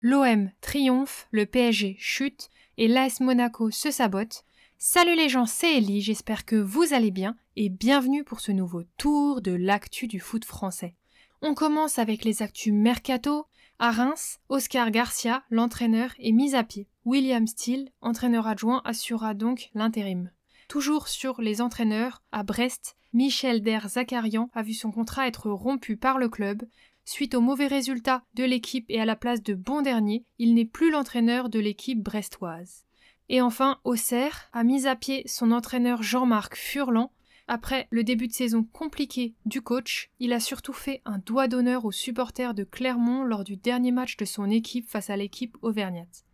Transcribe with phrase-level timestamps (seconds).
[0.00, 2.48] L'OM triomphe, le PSG chute
[2.78, 4.44] et l'AS Monaco se sabote.
[4.78, 8.84] Salut les gens, c'est Ellie, j'espère que vous allez bien et bienvenue pour ce nouveau
[8.98, 10.94] tour de l'actu du foot français.
[11.42, 13.46] On commence avec les actus mercato.
[13.78, 16.88] À Reims, Oscar Garcia, l'entraîneur, est mis à pied.
[17.04, 20.30] William Steele, entraîneur adjoint, assurera donc l'intérim.
[20.68, 25.96] Toujours sur les entraîneurs, à Brest, Michel Der Zakarian a vu son contrat être rompu
[25.96, 26.64] par le club.
[27.04, 30.64] Suite aux mauvais résultats de l'équipe et à la place de bon dernier, il n'est
[30.64, 32.84] plus l'entraîneur de l'équipe brestoise.
[33.28, 37.12] Et enfin, Auxerre a mis à pied son entraîneur Jean-Marc Furlan.
[37.46, 41.84] Après le début de saison compliqué du coach, il a surtout fait un doigt d'honneur
[41.84, 46.25] aux supporters de Clermont lors du dernier match de son équipe face à l'équipe auvergnate.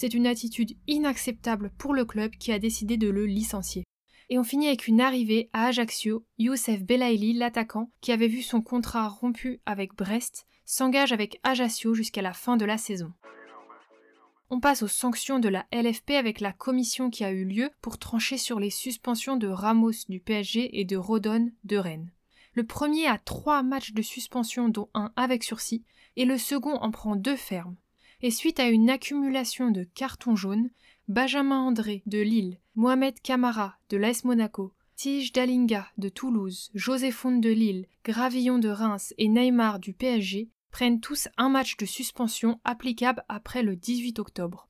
[0.00, 3.84] C'est une attitude inacceptable pour le club qui a décidé de le licencier.
[4.30, 6.24] Et on finit avec une arrivée à Ajaccio.
[6.38, 12.22] Youssef Belaïli, l'attaquant, qui avait vu son contrat rompu avec Brest, s'engage avec Ajaccio jusqu'à
[12.22, 13.12] la fin de la saison.
[14.48, 17.98] On passe aux sanctions de la LFP avec la commission qui a eu lieu pour
[17.98, 22.10] trancher sur les suspensions de Ramos du PSG et de Rodon de Rennes.
[22.54, 25.84] Le premier a trois matchs de suspension dont un avec sursis
[26.16, 27.76] et le second en prend deux fermes
[28.22, 30.70] et suite à une accumulation de cartons jaunes,
[31.08, 37.50] Benjamin André de Lille, Mohamed Camara de l'AS Monaco, Tige Dalinga de Toulouse, Joséphone de
[37.50, 43.24] Lille, Gravillon de Reims et Neymar du PSG prennent tous un match de suspension applicable
[43.28, 44.68] après le 18 octobre.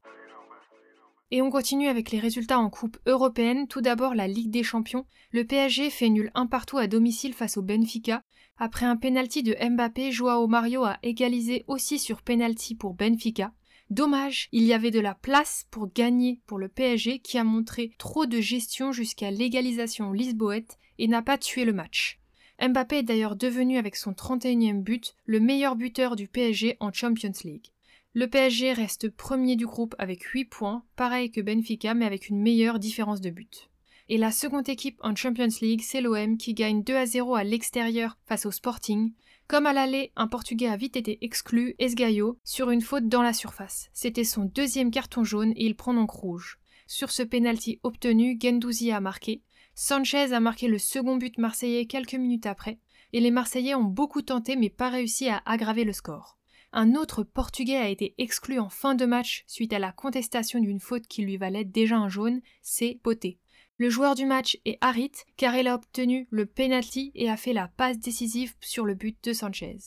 [1.32, 3.68] Et on continue avec les résultats en Coupe européenne.
[3.68, 5.06] Tout d'abord la Ligue des Champions.
[5.30, 8.24] Le PSG fait nul un partout à domicile face au Benfica.
[8.58, 13.52] Après un penalty de Mbappé, Joao Mario a égalisé aussi sur penalty pour Benfica.
[13.90, 17.92] Dommage, il y avait de la place pour gagner pour le PSG qui a montré
[17.98, 22.20] trop de gestion jusqu'à l'égalisation lisboète et n'a pas tué le match.
[22.60, 27.32] Mbappé est d'ailleurs devenu avec son 31e but le meilleur buteur du PSG en Champions
[27.44, 27.72] League.
[28.12, 32.40] Le PSG reste premier du groupe avec 8 points, pareil que Benfica, mais avec une
[32.40, 33.70] meilleure différence de but.
[34.08, 37.44] Et la seconde équipe en Champions League, c'est l'OM qui gagne 2 à 0 à
[37.44, 39.12] l'extérieur face au Sporting.
[39.46, 43.32] Comme à l'aller, un Portugais a vite été exclu, Esgaio, sur une faute dans la
[43.32, 43.90] surface.
[43.92, 46.58] C'était son deuxième carton jaune et il prend donc rouge.
[46.88, 49.42] Sur ce penalty obtenu, Gendouzi a marqué.
[49.76, 52.80] Sanchez a marqué le second but marseillais quelques minutes après.
[53.12, 56.39] Et les Marseillais ont beaucoup tenté mais pas réussi à aggraver le score.
[56.72, 60.78] Un autre Portugais a été exclu en fin de match suite à la contestation d'une
[60.78, 63.38] faute qui lui valait déjà un jaune, c'est Poté.
[63.76, 67.52] Le joueur du match est Harit car il a obtenu le penalty et a fait
[67.52, 69.78] la passe décisive sur le but de Sanchez.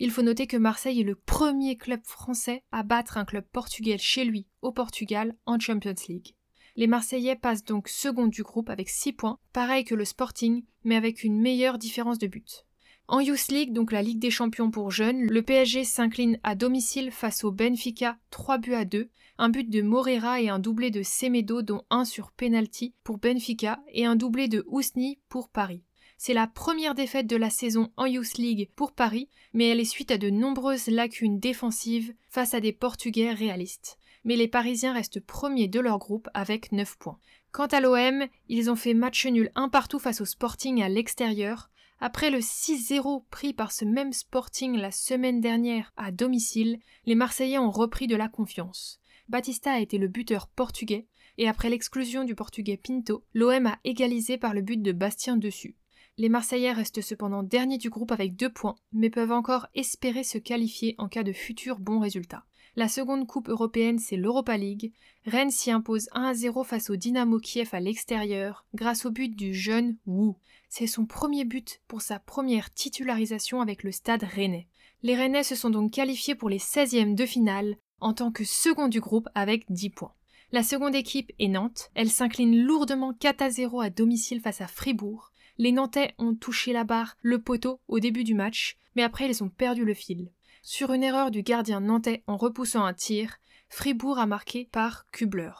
[0.00, 3.98] Il faut noter que Marseille est le premier club français à battre un club portugais
[3.98, 6.34] chez lui au Portugal en Champions League.
[6.74, 10.96] Les Marseillais passent donc second du groupe avec 6 points, pareil que le Sporting, mais
[10.96, 12.66] avec une meilleure différence de but.
[13.08, 17.12] En Youth League, donc la Ligue des Champions pour jeunes, le PSG s'incline à domicile
[17.12, 19.08] face au Benfica 3 buts à 2,
[19.38, 23.80] un but de Morera et un doublé de Semedo dont un sur penalty pour Benfica
[23.92, 25.84] et un doublé de Ousni pour Paris.
[26.18, 29.84] C'est la première défaite de la saison en Youth League pour Paris, mais elle est
[29.84, 33.98] suite à de nombreuses lacunes défensives face à des Portugais réalistes.
[34.24, 37.20] Mais les Parisiens restent premiers de leur groupe avec 9 points.
[37.52, 41.70] Quant à l'OM, ils ont fait match nul un partout face au Sporting à l'extérieur,
[42.00, 47.58] après le 6-0 pris par ce même Sporting la semaine dernière à domicile, les Marseillais
[47.58, 49.00] ont repris de la confiance.
[49.28, 51.06] Batista a été le buteur portugais,
[51.38, 55.76] et après l'exclusion du portugais Pinto, l'OM a égalisé par le but de Bastien dessus.
[56.18, 60.38] Les Marseillais restent cependant derniers du groupe avec deux points, mais peuvent encore espérer se
[60.38, 62.46] qualifier en cas de futurs bons résultats.
[62.78, 64.92] La seconde coupe européenne, c'est l'Europa League.
[65.24, 69.54] Rennes s'y impose 1 0 face au Dynamo Kiev à l'extérieur, grâce au but du
[69.54, 70.34] jeune Wu.
[70.68, 74.68] C'est son premier but pour sa première titularisation avec le stade rennais.
[75.02, 78.88] Les Rennais se sont donc qualifiés pour les 16e de finale en tant que second
[78.88, 80.12] du groupe avec 10 points.
[80.52, 81.90] La seconde équipe est Nantes.
[81.94, 85.32] Elle s'incline lourdement 4 à 0 à domicile face à Fribourg.
[85.56, 89.42] Les Nantais ont touché la barre, le poteau, au début du match, mais après ils
[89.42, 90.30] ont perdu le fil.
[90.68, 95.52] Sur une erreur du gardien nantais en repoussant un tir, Fribourg a marqué par Kubler.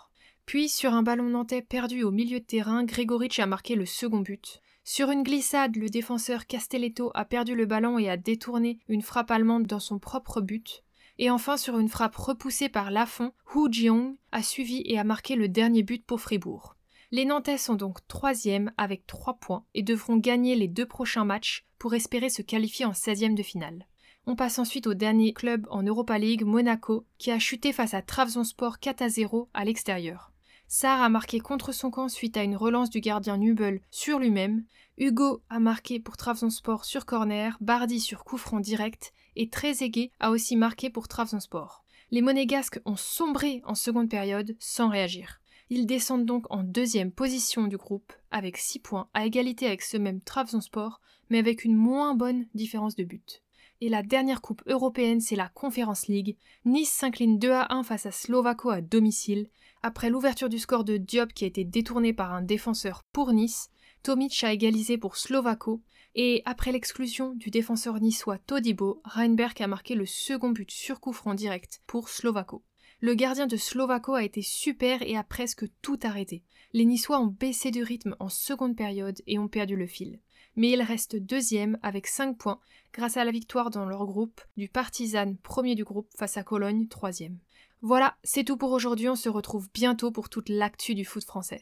[0.47, 4.19] Puis, sur un ballon nantais perdu au milieu de terrain, Grégorich a marqué le second
[4.19, 4.61] but.
[4.83, 9.31] Sur une glissade, le défenseur Castelletto a perdu le ballon et a détourné une frappe
[9.31, 10.83] allemande dans son propre but.
[11.19, 15.37] Et enfin, sur une frappe repoussée par Lafont, Hu Jiong a suivi et a marqué
[15.37, 16.75] le dernier but pour Fribourg.
[17.13, 21.65] Les Nantais sont donc troisième avec trois points et devront gagner les deux prochains matchs
[21.79, 23.87] pour espérer se qualifier en 16e de finale.
[24.29, 28.03] On passe ensuite au dernier club en Europa League, Monaco, qui a chuté face à
[28.03, 30.33] Trabzonspor 4 à 0 à l'extérieur.
[30.67, 34.65] Sarr a marqué contre son camp suite à une relance du gardien Nubel sur lui-même.
[34.99, 40.33] Hugo a marqué pour Trabzonspor sur corner, Bardi sur coup franc direct et Trezeguet a
[40.33, 41.85] aussi marqué pour Trabzonspor.
[42.11, 45.41] Les monégasques ont sombré en seconde période sans réagir.
[45.71, 49.97] Ils descendent donc en deuxième position du groupe avec 6 points à égalité avec ce
[49.97, 51.01] même Trabzonspor
[51.31, 53.45] mais avec une moins bonne différence de but.
[53.83, 56.37] Et la dernière coupe européenne, c'est la Conference League.
[56.65, 59.49] Nice s'incline 2 à 1 face à Slovako à domicile.
[59.83, 63.69] Après l'ouverture du score de Diop qui a été détourné par un défenseur pour Nice,
[64.03, 65.83] Tomic a égalisé pour Slovako.
[66.15, 71.13] Et après l'exclusion du défenseur niçois Todibo, Reinberg a marqué le second but sur coup
[71.13, 72.63] franc direct pour Slovako.
[73.01, 76.43] Le gardien de Slovako a été super et a presque tout arrêté.
[76.73, 80.19] Les Niçois ont baissé de rythme en seconde période et ont perdu le fil
[80.57, 82.59] mais ils restent deuxième avec 5 points
[82.93, 86.89] grâce à la victoire dans leur groupe du Partizan premier du groupe face à Cologne
[86.89, 87.39] troisième.
[87.83, 91.55] Voilà, c'est tout pour aujourd'hui, on se retrouve bientôt pour toute l'actu du foot français.